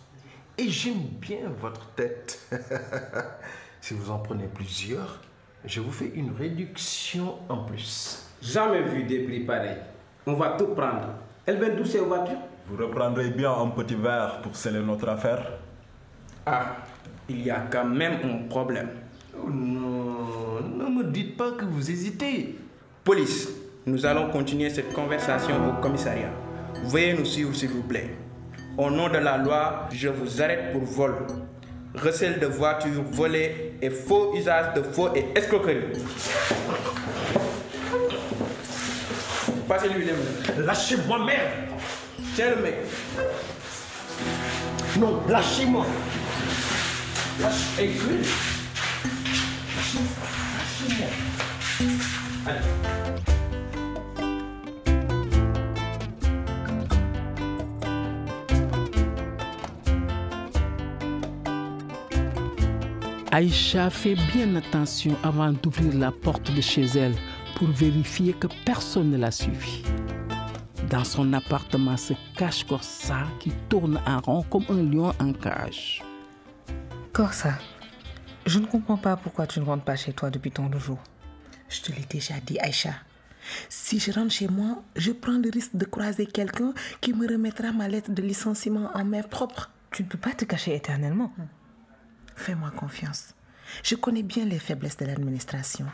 Et 0.56 0.68
j'aime 0.68 1.02
bien 1.20 1.50
votre 1.60 1.84
tête. 1.96 2.48
si 3.80 3.92
vous 3.94 4.08
en 4.08 4.20
prenez 4.20 4.46
plusieurs, 4.46 5.20
je 5.64 5.80
vous 5.80 5.90
fais 5.90 6.12
une 6.14 6.30
réduction 6.30 7.40
en 7.48 7.64
plus. 7.64 8.24
Jamais 8.40 8.82
vu 8.82 9.02
des 9.02 9.24
prix 9.24 9.40
pareils. 9.40 9.78
On 10.26 10.34
va 10.34 10.50
tout 10.50 10.68
prendre. 10.68 11.08
Elle 11.44 11.58
vient 11.58 11.74
d'où 11.74 11.84
ces 11.84 11.98
voitures? 11.98 12.38
Vous 12.68 12.76
reprendrez 12.76 13.30
bien 13.30 13.52
un 13.52 13.70
petit 13.70 13.96
verre 13.96 14.40
pour 14.42 14.54
sceller 14.54 14.80
notre 14.80 15.08
affaire 15.08 15.44
Ah, 16.46 16.76
il 17.28 17.42
y 17.42 17.50
a 17.50 17.62
quand 17.62 17.84
même 17.84 18.20
un 18.22 18.48
problème. 18.48 18.90
Oh 19.36 19.50
non, 19.50 20.60
ne 20.60 21.02
me 21.02 21.10
dites 21.10 21.36
pas 21.36 21.50
que 21.50 21.64
vous 21.64 21.90
hésitez. 21.90 22.56
Police, 23.02 23.57
nous 23.88 24.04
allons 24.04 24.30
continuer 24.30 24.68
cette 24.70 24.92
conversation 24.92 25.54
au 25.68 25.80
commissariat. 25.80 26.30
Veuillez 26.84 27.14
nous 27.14 27.24
suivre 27.24 27.54
s'il 27.54 27.70
vous 27.70 27.82
plaît. 27.82 28.10
Au 28.76 28.90
nom 28.90 29.08
de 29.08 29.16
la 29.16 29.38
loi, 29.38 29.88
je 29.92 30.08
vous 30.08 30.42
arrête 30.42 30.72
pour 30.72 30.82
vol, 30.82 31.14
recel 31.94 32.38
de 32.38 32.46
voitures 32.46 33.02
volées 33.10 33.72
et 33.80 33.90
faux 33.90 34.34
usage 34.36 34.74
de 34.74 34.82
faux 34.82 35.08
et 35.14 35.26
escroquerie. 35.34 35.78
Passez-lui 39.66 40.04
les 40.04 40.12
mains. 40.12 40.64
Lâchez-moi, 40.66 41.24
merde 41.24 41.48
Tiens 42.34 42.54
le 42.56 42.62
mec. 42.62 42.74
Non, 44.98 45.20
lâchez-moi 45.28 45.86
Lâche 47.40 47.80
et 47.80 47.88
crie. 47.88 48.28
Aïcha 63.38 63.88
fait 63.88 64.16
bien 64.34 64.56
attention 64.56 65.16
avant 65.22 65.52
d'ouvrir 65.52 65.94
la 65.96 66.10
porte 66.10 66.52
de 66.52 66.60
chez 66.60 66.86
elle 66.86 67.14
pour 67.54 67.68
vérifier 67.68 68.32
que 68.32 68.48
personne 68.64 69.12
ne 69.12 69.16
l'a 69.16 69.30
suivi. 69.30 69.84
Dans 70.90 71.04
son 71.04 71.32
appartement 71.32 71.96
se 71.96 72.14
cache 72.36 72.64
Corsa 72.64 73.28
qui 73.38 73.52
tourne 73.68 74.00
en 74.04 74.18
rond 74.18 74.42
comme 74.42 74.64
un 74.70 74.82
lion 74.82 75.12
en 75.20 75.32
cage. 75.32 76.02
Corsa, 77.12 77.56
je 78.44 78.58
ne 78.58 78.66
comprends 78.66 78.96
pas 78.96 79.16
pourquoi 79.16 79.46
tu 79.46 79.60
ne 79.60 79.64
rentres 79.66 79.84
pas 79.84 79.94
chez 79.94 80.12
toi 80.12 80.30
depuis 80.30 80.50
tant 80.50 80.68
de 80.68 80.80
jours. 80.80 81.04
Je 81.68 81.80
te 81.80 81.92
l'ai 81.92 82.06
déjà 82.10 82.34
dit, 82.44 82.58
Aïcha. 82.58 82.94
Si 83.68 84.00
je 84.00 84.10
rentre 84.10 84.32
chez 84.32 84.48
moi, 84.48 84.82
je 84.96 85.12
prends 85.12 85.38
le 85.38 85.48
risque 85.48 85.76
de 85.76 85.84
croiser 85.84 86.26
quelqu'un 86.26 86.74
qui 87.00 87.12
me 87.12 87.28
remettra 87.28 87.70
ma 87.70 87.86
lettre 87.86 88.10
de 88.10 88.20
licenciement 88.20 88.90
en 88.94 89.04
main 89.04 89.22
propre. 89.22 89.70
Tu 89.92 90.02
ne 90.02 90.08
peux 90.08 90.18
pas 90.18 90.32
te 90.32 90.44
cacher 90.44 90.74
éternellement. 90.74 91.32
Fais-moi 92.48 92.70
confiance. 92.70 93.34
Je 93.82 93.94
connais 93.94 94.22
bien 94.22 94.46
les 94.46 94.58
faiblesses 94.58 94.96
de 94.96 95.04
l'administration. 95.04 95.84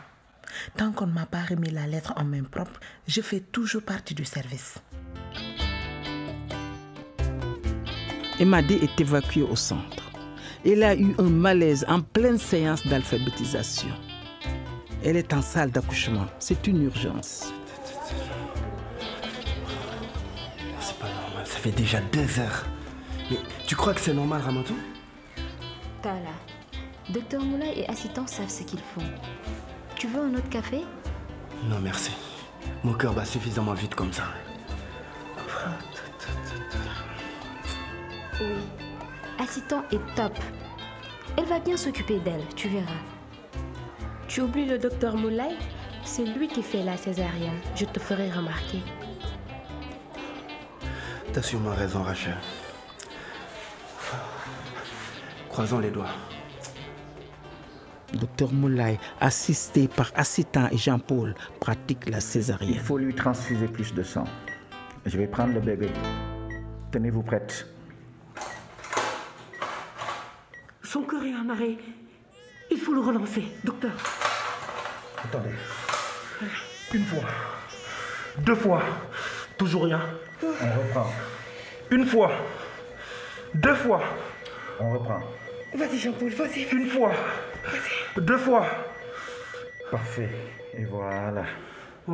Tant 0.77 0.93
qu'on 0.93 1.05
ne 1.05 1.11
m'a 1.11 1.25
pas 1.25 1.43
remis 1.43 1.69
la 1.69 1.85
lettre 1.85 2.13
en 2.15 2.23
main 2.23 2.43
propre, 2.43 2.79
je 3.09 3.19
fais 3.19 3.41
toujours 3.41 3.81
partie 3.81 4.15
du 4.15 4.23
service. 4.23 4.75
Emadé 8.39 8.75
est 8.75 9.01
évacuée 9.01 9.41
au 9.41 9.57
centre. 9.57 10.09
Elle 10.65 10.83
a 10.83 10.95
eu 10.95 11.13
un 11.17 11.29
malaise 11.29 11.85
en 11.89 11.99
pleine 11.99 12.37
séance 12.37 12.87
d'alphabétisation. 12.87 13.91
Elle 15.03 15.17
est 15.17 15.33
en 15.33 15.41
salle 15.41 15.71
d'accouchement. 15.71 16.27
C'est 16.39 16.67
une 16.67 16.83
urgence. 16.83 17.51
C'est 20.79 20.97
pas 20.99 21.09
normal, 21.09 21.45
ça 21.45 21.57
fait 21.57 21.71
déjà 21.71 21.99
deux 22.13 22.39
heures. 22.39 22.65
Mais 23.29 23.39
tu 23.67 23.75
crois 23.75 23.93
que 23.93 23.99
c'est 23.99 24.13
normal, 24.13 24.41
Ramatou? 24.41 24.77
Docteur 27.09 27.41
Moulay 27.41 27.79
et 27.79 27.89
assistants 27.89 28.27
savent 28.27 28.49
ce 28.49 28.63
qu'ils 28.63 28.79
font. 28.79 29.01
Tu 29.95 30.07
veux 30.07 30.21
un 30.21 30.33
autre 30.35 30.49
café? 30.49 30.81
Non, 31.63 31.79
merci. 31.81 32.11
Mon 32.83 32.93
cœur 32.93 33.13
bat 33.13 33.25
suffisamment 33.25 33.73
vite 33.73 33.95
comme 33.95 34.13
ça. 34.13 34.25
Oui. 38.39 38.47
Assistant 39.39 39.83
est 39.91 40.15
top. 40.15 40.37
Elle 41.37 41.45
va 41.45 41.59
bien 41.59 41.77
s'occuper 41.77 42.19
d'elle, 42.19 42.45
tu 42.55 42.67
verras. 42.67 42.91
Tu 44.27 44.41
oublies 44.41 44.65
le 44.65 44.77
docteur 44.77 45.15
Moulay? 45.15 45.55
C'est 46.03 46.25
lui 46.25 46.47
qui 46.47 46.61
fait 46.61 46.83
la 46.83 46.97
césarienne. 46.97 47.59
Je 47.75 47.85
te 47.85 47.99
ferai 47.99 48.29
remarquer. 48.29 48.81
T'as 51.33 51.41
sûrement 51.41 51.73
raison, 51.73 52.03
Rachel. 52.03 52.37
Croisons 55.55 55.79
les 55.79 55.89
doigts. 55.89 56.09
Docteur 58.11 58.51
Moulay, 58.51 58.99
assisté 59.21 59.87
par 59.87 60.11
Assitan 60.13 60.67
et 60.69 60.77
Jean-Paul, 60.77 61.33
pratique 61.61 62.09
la 62.09 62.17
Il 62.17 62.21
césarienne. 62.21 62.77
faut 62.79 62.97
lui 62.97 63.15
transfuser 63.15 63.69
plus 63.69 63.93
de 63.93 64.03
sang. 64.03 64.25
Je 65.05 65.17
vais 65.17 65.27
prendre 65.27 65.53
le 65.53 65.61
bébé. 65.61 65.89
Tenez-vous 66.91 67.23
prête. 67.23 67.67
Son 70.83 71.03
cœur 71.03 71.23
est 71.23 71.33
en 71.33 71.47
arrêt. 71.47 71.77
Il 72.69 72.77
faut 72.77 72.93
le 72.93 72.99
relancer, 72.99 73.45
docteur. 73.63 73.93
Attendez. 75.23 75.55
Une 76.93 77.05
fois. 77.05 77.29
Deux 78.39 78.55
fois. 78.55 78.83
Toujours 79.57 79.85
rien. 79.85 80.01
On 80.43 80.47
reprend. 80.49 81.07
Une 81.91 82.05
fois. 82.05 82.31
Deux 83.53 83.75
fois. 83.75 84.01
On 84.81 84.91
reprend. 84.91 85.21
Vas-y, 85.75 85.97
Jean-Paul, 85.97 86.29
vas-y. 86.29 86.63
Une 86.71 86.87
fois. 86.87 87.11
Deux 88.17 88.37
fois. 88.37 88.65
Parfait. 89.91 90.29
Et 90.73 90.85
voilà. 90.85 91.43
Ah, 92.07 92.13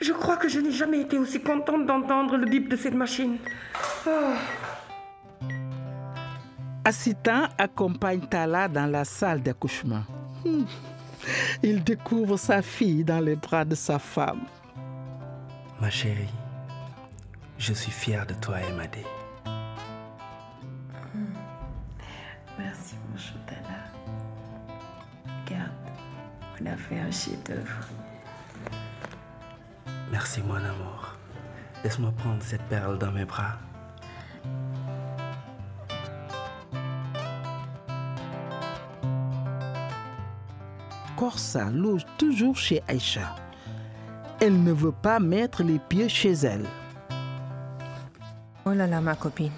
Je 0.00 0.12
crois 0.12 0.36
que 0.36 0.48
je 0.48 0.60
n'ai 0.60 0.70
jamais 0.72 1.00
été 1.00 1.16
aussi 1.18 1.40
contente 1.40 1.86
d'entendre 1.86 2.36
le 2.36 2.46
bip 2.46 2.68
de 2.68 2.76
cette 2.76 2.94
machine. 2.94 3.38
Ah. 4.06 4.36
Assitan 6.84 7.48
accompagne 7.56 8.20
Tala 8.20 8.68
dans 8.68 8.86
la 8.86 9.04
salle 9.04 9.40
d'accouchement. 9.42 10.02
Hmm. 10.44 10.64
Il 11.62 11.82
découvre 11.82 12.36
sa 12.36 12.60
fille 12.60 13.02
dans 13.04 13.20
les 13.20 13.36
bras 13.36 13.64
de 13.64 13.74
sa 13.74 13.98
femme. 13.98 14.42
Ma 15.80 15.88
chérie, 15.88 16.28
je 17.56 17.72
suis 17.72 17.90
fier 17.92 18.26
de 18.26 18.34
toi, 18.34 18.60
Emadé. 18.60 19.04
On 26.64 26.70
a 26.70 26.76
fait 26.76 26.98
un 26.98 27.10
chef-d'œuvre. 27.10 27.88
Merci, 30.10 30.42
mon 30.42 30.54
amour. 30.54 31.16
Laisse-moi 31.82 32.12
prendre 32.16 32.42
cette 32.42 32.62
perle 32.62 32.98
dans 32.98 33.12
mes 33.12 33.24
bras. 33.24 33.58
Corsa 41.16 41.70
loge 41.70 42.06
toujours 42.18 42.56
chez 42.56 42.82
Aïcha. 42.88 43.34
Elle 44.40 44.62
ne 44.62 44.72
veut 44.72 44.92
pas 44.92 45.20
mettre 45.20 45.62
les 45.62 45.78
pieds 45.78 46.08
chez 46.08 46.32
elle. 46.32 46.66
Oh 48.64 48.72
là 48.72 48.86
là, 48.86 49.00
ma 49.00 49.14
copine. 49.14 49.52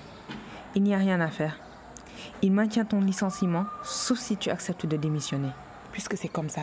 Il 0.74 0.82
n'y 0.82 0.94
a 0.94 0.98
rien 0.98 1.20
à 1.20 1.28
faire. 1.28 1.58
Il 2.42 2.52
maintient 2.52 2.84
ton 2.84 3.00
licenciement, 3.00 3.66
sauf 3.82 4.18
si 4.18 4.36
tu 4.36 4.50
acceptes 4.50 4.86
de 4.86 4.96
démissionner. 4.96 5.50
Puisque 5.92 6.16
c'est 6.16 6.28
comme 6.28 6.50
ça, 6.50 6.62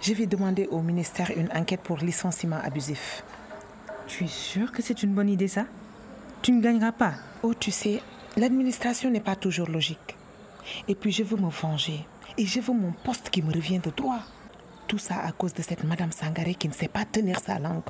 je 0.00 0.14
vais 0.14 0.26
demander 0.26 0.66
au 0.66 0.80
ministère 0.80 1.30
une 1.36 1.50
enquête 1.52 1.82
pour 1.82 1.98
licenciement 1.98 2.58
abusif. 2.62 3.22
Tu 4.06 4.24
es 4.24 4.28
sûr 4.28 4.72
que 4.72 4.82
c'est 4.82 5.02
une 5.02 5.14
bonne 5.14 5.28
idée, 5.28 5.48
ça? 5.48 5.66
Tu 6.42 6.52
ne 6.52 6.62
gagneras 6.62 6.92
pas. 6.92 7.14
Oh, 7.42 7.52
tu 7.52 7.70
sais, 7.70 8.00
l'administration 8.36 9.10
n'est 9.10 9.20
pas 9.20 9.36
toujours 9.36 9.68
logique. 9.68 10.16
Et 10.88 10.94
puis, 10.94 11.12
je 11.12 11.22
veux 11.22 11.36
me 11.36 11.50
venger. 11.50 12.06
Et 12.38 12.46
je 12.46 12.60
veux 12.60 12.72
mon 12.72 12.92
poste 12.92 13.28
qui 13.30 13.42
me 13.42 13.52
revient 13.52 13.78
de 13.78 13.90
droit. 13.90 14.20
Tout 14.88 14.98
ça 14.98 15.20
à 15.20 15.32
cause 15.32 15.52
de 15.52 15.62
cette 15.62 15.84
Madame 15.84 16.12
Sangaré 16.12 16.54
qui 16.54 16.68
ne 16.68 16.72
sait 16.72 16.88
pas 16.88 17.04
tenir 17.04 17.38
sa 17.38 17.58
langue. 17.58 17.82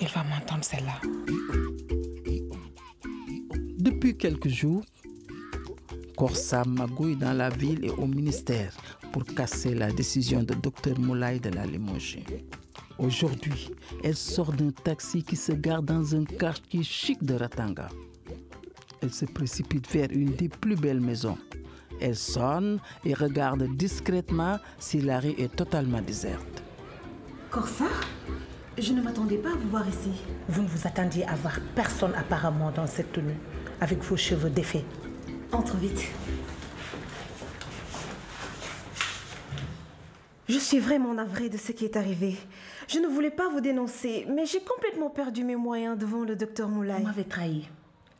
Il 0.00 0.08
va 0.08 0.22
m'entendre 0.22 0.64
celle-là. 0.64 1.00
Depuis 3.78 4.16
quelques 4.16 4.48
jours, 4.48 4.84
Corsa 6.20 6.64
magouille 6.66 7.16
dans 7.16 7.32
la 7.32 7.48
ville 7.48 7.82
et 7.82 7.90
au 7.92 8.06
ministère 8.06 8.74
pour 9.10 9.24
casser 9.24 9.72
la 9.72 9.90
décision 9.90 10.42
de 10.42 10.52
Dr 10.52 10.98
Moulay 10.98 11.38
de 11.38 11.48
la 11.48 11.64
limoger. 11.64 12.26
Aujourd'hui, 12.98 13.70
elle 14.04 14.16
sort 14.16 14.52
d'un 14.52 14.70
taxi 14.70 15.22
qui 15.22 15.34
se 15.34 15.52
garde 15.52 15.86
dans 15.86 16.14
un 16.14 16.24
quartier 16.24 16.82
chic 16.82 17.24
de 17.24 17.36
Ratanga. 17.36 17.88
Elle 19.00 19.14
se 19.14 19.24
précipite 19.24 19.90
vers 19.90 20.08
une 20.10 20.32
des 20.32 20.50
plus 20.50 20.76
belles 20.76 21.00
maisons. 21.00 21.38
Elle 22.02 22.16
sonne 22.16 22.80
et 23.02 23.14
regarde 23.14 23.74
discrètement 23.74 24.58
si 24.78 25.00
la 25.00 25.20
rue 25.20 25.34
est 25.38 25.56
totalement 25.56 26.02
déserte. 26.02 26.62
Corsa 27.48 27.86
Je 28.76 28.92
ne 28.92 29.00
m'attendais 29.00 29.38
pas 29.38 29.52
à 29.52 29.56
vous 29.56 29.70
voir 29.70 29.88
ici. 29.88 30.20
Vous 30.50 30.60
ne 30.60 30.68
vous 30.68 30.86
attendiez 30.86 31.24
à 31.24 31.34
voir 31.36 31.58
personne 31.74 32.12
apparemment 32.14 32.70
dans 32.72 32.86
cette 32.86 33.12
tenue, 33.12 33.38
avec 33.80 34.02
vos 34.02 34.18
cheveux 34.18 34.50
défaits. 34.50 34.84
Entre 35.52 35.76
vite. 35.76 36.06
Je 40.48 40.58
suis 40.58 40.78
vraiment 40.78 41.14
navrée 41.14 41.48
de 41.48 41.56
ce 41.56 41.72
qui 41.72 41.84
est 41.84 41.96
arrivé. 41.96 42.36
Je 42.88 42.98
ne 42.98 43.08
voulais 43.08 43.30
pas 43.30 43.48
vous 43.48 43.60
dénoncer, 43.60 44.26
mais 44.28 44.46
j'ai 44.46 44.60
complètement 44.60 45.10
perdu 45.10 45.44
mes 45.44 45.56
moyens 45.56 45.98
devant 45.98 46.22
le 46.22 46.36
docteur 46.36 46.68
Moulay. 46.68 46.94
Vous 46.98 47.04
m'avez 47.04 47.24
trahi. 47.24 47.68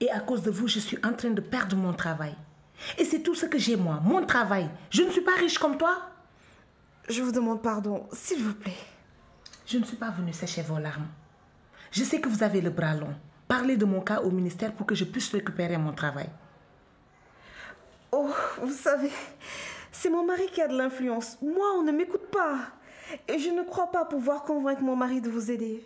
Et 0.00 0.10
à 0.10 0.20
cause 0.20 0.42
de 0.42 0.50
vous, 0.50 0.66
je 0.68 0.78
suis 0.78 0.99
en 1.04 1.12
train 1.12 1.30
de 1.30 1.40
perdre 1.40 1.76
mon 1.76 1.92
travail. 1.92 2.34
Et 2.99 3.04
c'est 3.04 3.20
tout 3.20 3.34
ce 3.34 3.46
que 3.46 3.58
j'ai, 3.58 3.76
moi, 3.76 4.00
mon 4.04 4.25
travail. 4.25 4.68
Je 4.90 5.02
ne 5.02 5.10
suis 5.10 5.20
pas 5.20 5.34
riche 5.38 5.58
comme 5.58 5.76
toi. 5.76 5.99
Je 7.08 7.22
vous 7.22 7.32
demande 7.32 7.62
pardon, 7.62 8.06
s'il 8.12 8.42
vous 8.42 8.54
plaît. 8.54 8.72
Je 9.66 9.78
ne 9.78 9.84
suis 9.84 9.96
pas 9.96 10.10
venue 10.10 10.32
sécher 10.32 10.62
vos 10.62 10.78
larmes. 10.78 11.06
Je 11.92 12.04
sais 12.04 12.20
que 12.20 12.28
vous 12.28 12.42
avez 12.42 12.60
le 12.60 12.70
bras 12.70 12.94
long. 12.94 13.14
Parlez 13.46 13.76
de 13.76 13.84
mon 13.84 14.00
cas 14.00 14.20
au 14.20 14.30
ministère 14.30 14.72
pour 14.72 14.87
que 14.87 14.94
je 14.94 15.04
puisse 15.04 15.32
récupérer 15.32 15.76
mon 15.76 15.92
travail. 15.92 16.28
Oh, 18.12 18.31
vous 18.61 18.73
savez, 18.73 19.12
c'est 19.93 20.11
mon 20.11 20.25
mari 20.25 20.47
qui 20.52 20.61
a 20.61 20.69
de 20.69 20.76
l'influence. 20.76 21.38
Moi, 21.40 21.67
on 21.76 21.83
ne 21.83 21.93
m'écoute 21.93 22.29
pas. 22.31 22.59
Et 23.29 23.38
je 23.38 23.50
ne 23.50 23.62
crois 23.62 23.90
pas 23.90 24.05
pouvoir 24.05 24.43
convaincre 24.43 24.83
mon 24.83 24.97
mari 24.97 25.21
de 25.21 25.31
vous 25.31 25.50
aider. 25.50 25.85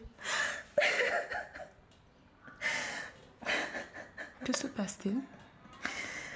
Que 4.45 4.57
se 4.57 4.66
passe-t-il? 4.66 5.16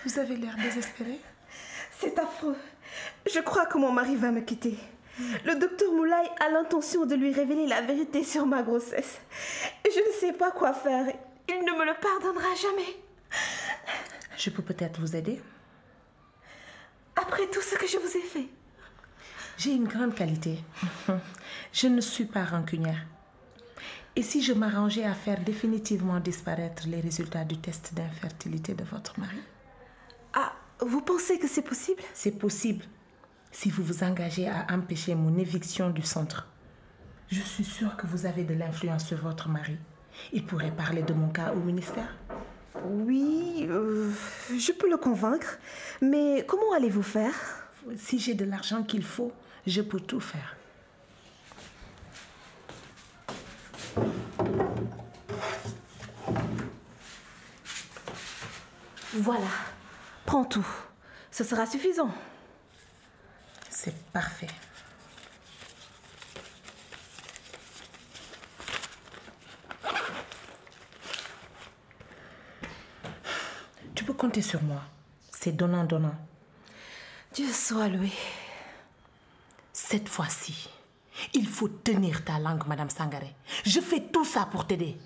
Vous 0.05 0.19
avez 0.19 0.37
l'air 0.37 0.57
désespéré? 0.57 1.21
C'est 1.99 2.19
affreux. 2.19 2.57
Je 3.31 3.41
crois 3.41 3.67
que 3.67 3.77
mon 3.77 3.93
mari 3.93 4.17
va 4.17 4.31
me 4.31 4.41
quitter. 4.41 4.79
Le 5.45 5.57
docteur 5.57 5.93
Moulay 5.93 6.15
a 6.41 6.49
l'intention 6.49 7.05
de 7.05 7.15
lui 7.15 7.33
révéler 7.33 7.67
la 7.67 7.81
vérité 7.83 8.23
sur 8.25 8.47
ma 8.47 8.63
grossesse. 8.63 9.19
Et 9.85 9.91
je 9.91 9.99
ne 9.99 10.13
sais 10.21 10.33
pas 10.33 10.51
quoi 10.53 10.73
faire. 10.73 11.07
Il 11.49 11.65
ne 11.65 11.73
me 11.73 11.85
le 11.85 11.95
pardonnera 12.01 12.55
jamais. 12.55 12.97
Je 14.37 14.51
peux 14.51 14.63
peut-être 14.63 15.01
vous 15.01 15.17
aider? 15.17 15.43
Après 17.21 17.47
tout 17.49 17.61
ce 17.61 17.75
que 17.75 17.87
je 17.87 17.99
vous 17.99 18.17
ai 18.17 18.23
fait. 18.23 18.49
J'ai 19.57 19.73
une 19.73 19.89
grande 19.89 20.15
qualité. 20.15 20.61
Je 21.73 21.89
ne 21.89 22.01
suis 22.01 22.27
pas 22.27 22.45
rancunière. 22.45 23.05
Et 24.15 24.23
si 24.23 24.43
je 24.43 24.53
m'arrangeais 24.53 25.05
à 25.05 25.15
faire 25.15 25.43
définitivement 25.43 26.21
disparaître 26.21 26.85
les 26.87 27.01
résultats 27.01 27.45
du 27.45 27.57
test 27.59 27.95
d'infertilité 27.95 28.75
de 28.75 28.85
votre 28.85 29.19
mari? 29.19 29.39
Ah, 30.33 30.53
vous 30.81 31.01
pensez 31.01 31.39
que 31.39 31.49
c'est 31.49 31.63
possible? 31.63 32.03
C'est 32.15 32.39
possible. 32.39 32.85
Si 33.51 33.71
vous 33.71 33.83
vous 33.83 34.05
engagez 34.05 34.49
à 34.49 34.67
empêcher 34.71 35.15
mon 35.15 35.37
éviction 35.39 35.91
du 35.91 36.03
centre. 36.03 36.47
Je 37.31 37.41
suis 37.41 37.65
sûre 37.65 37.97
que 37.97 38.07
vous 38.07 38.27
avez 38.27 38.45
de 38.45 38.55
l'influence 38.55 39.07
sur 39.07 39.19
votre 39.19 39.49
mari. 39.49 39.77
Il 40.33 40.47
pourrait 40.47 40.71
parler 40.71 41.03
de 41.03 41.15
mon 41.15 41.29
cas 41.29 41.53
au 41.53 41.61
ministère. 41.61 42.17
Oui, 42.85 43.67
euh, 43.69 44.11
je 44.57 44.73
peux 44.73 44.89
le 44.89 44.97
convaincre. 44.97 45.59
Mais 46.01 46.45
comment 46.47 46.73
allez-vous 46.75 47.03
faire? 47.03 47.35
Si 47.97 48.19
j'ai 48.19 48.35
de 48.35 48.45
l'argent 48.45 48.83
qu'il 48.83 49.05
faut, 49.05 49.33
je 49.67 49.81
peux 49.81 50.01
tout 50.01 50.21
faire. 50.21 50.57
Voilà. 59.15 59.47
Prends 60.27 60.45
tout. 60.45 60.67
Ce 61.31 61.45
sera 61.45 61.67
suffisant. 61.67 62.13
C'est 63.69 63.95
parfait. 64.13 64.49
Compter 74.19 74.43
sur 74.43 74.61
moi. 74.65 74.83
C'est 75.31 75.53
donnant-donnant. 75.53 76.17
Dieu 77.33 77.47
soit 77.53 77.87
loué. 77.87 78.11
Cette 79.73 80.09
fois-ci, 80.09 80.69
il 81.35 81.47
faut 81.47 81.69
tenir 81.69 82.25
ta 82.25 82.41
langue, 82.41 82.67
Madame 82.67 82.91
Sangaré. 82.91 83.33
Je 83.65 83.79
fais 83.79 84.01
tout 84.01 84.25
ça 84.25 84.45
pour 84.51 84.67
t'aider. 84.67 84.97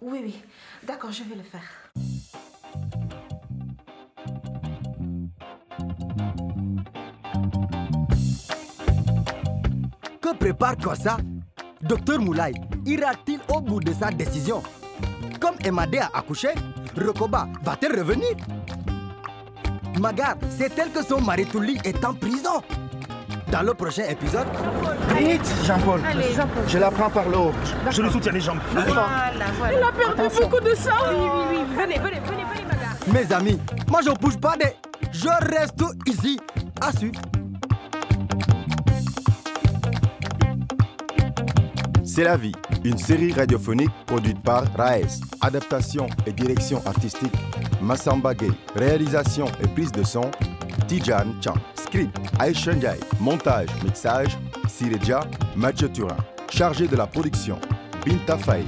Oui, 0.00 0.18
oui. 0.24 0.42
D'accord, 0.82 1.12
je 1.12 1.22
vais 1.22 1.36
le 1.36 1.44
faire. 1.44 1.62
Que 10.20 10.34
prépare 10.36 10.76
Kossa? 10.78 11.18
Docteur 11.80 12.18
Moulay 12.18 12.54
ira-t-il 12.84 13.38
au 13.54 13.60
bout 13.60 13.78
de 13.78 13.92
sa 13.92 14.10
décision? 14.10 14.64
Comme 15.40 15.54
Emadé 15.64 15.98
a 15.98 16.10
accouché, 16.12 16.48
Rekoba 16.96 17.46
va-t-elle 17.62 17.98
revenir? 17.98 18.30
Magar, 20.00 20.36
c'est 20.50 20.76
elle 20.78 20.90
que 20.90 21.02
son 21.02 21.20
mari 21.20 21.46
Touli 21.46 21.78
est 21.84 22.04
en 22.04 22.14
prison. 22.14 22.62
Dans 23.50 23.62
le 23.62 23.74
prochain 23.74 24.04
épisode. 24.08 24.46
Vite, 25.16 25.46
Jean-Paul. 25.64 26.00
Allez, 26.04 26.34
Jean-Paul. 26.34 26.64
Je 26.66 26.78
la 26.78 26.90
prends 26.90 27.08
par 27.10 27.28
le 27.28 27.36
haut. 27.38 27.52
Je 27.90 28.02
lui 28.02 28.10
soutiens 28.10 28.32
les 28.32 28.40
jambes. 28.40 28.58
Voilà, 28.72 29.06
voilà. 29.58 29.72
Il 29.78 29.82
a 29.82 29.92
perdu 29.92 30.20
Attention. 30.20 30.48
beaucoup 30.48 30.64
de 30.64 30.74
sang. 30.74 30.90
Oui, 31.10 31.16
oui, 31.16 31.28
oui. 31.52 31.58
Venez, 31.76 31.98
venez, 31.98 32.20
venez, 32.26 32.44
venez, 32.44 32.64
Magar. 32.64 32.96
Mes 33.12 33.32
amis, 33.32 33.58
moi 33.88 34.00
je 34.04 34.10
bouge 34.10 34.36
pas 34.38 34.56
de. 34.56 34.64
Je 35.12 35.28
reste 35.28 35.82
ici. 36.06 36.40
À 36.80 36.92
suivre. 36.92 37.20
C'est 42.04 42.24
la 42.24 42.36
vie, 42.36 42.52
une 42.86 42.98
série 42.98 43.32
radiophonique 43.32 43.90
produite 44.06 44.40
par 44.42 44.64
Raes. 44.76 45.20
Adaptation 45.40 46.06
et 46.26 46.32
direction 46.32 46.80
artistique, 46.86 47.32
Massamba 47.82 48.34
Gay. 48.34 48.50
Réalisation 48.74 49.46
et 49.62 49.68
prise 49.68 49.92
de 49.92 50.02
son, 50.04 50.30
Tijan 50.86 51.26
Chan. 51.42 51.54
Script, 51.74 52.16
Ndiaye. 52.40 53.00
Montage, 53.20 53.68
mixage, 53.84 54.36
Sireja, 54.68 55.20
Mathieu. 55.56 55.88
Chargé 56.50 56.86
de 56.86 56.96
la 56.96 57.06
production, 57.06 57.58
Binta 58.04 58.38
Faye. 58.38 58.64